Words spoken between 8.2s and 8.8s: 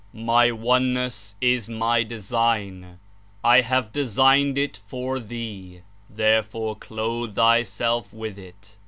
it.